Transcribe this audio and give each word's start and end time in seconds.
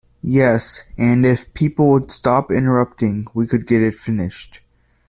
Yes, 0.23 0.83
and 0.97 1.23
if 1.27 1.53
people 1.53 1.89
would 1.91 2.09
stop 2.09 2.49
interrupting 2.49 3.27
we 3.35 3.45
could 3.45 3.67
get 3.67 3.83
it 3.83 3.93
finished. 3.93 4.61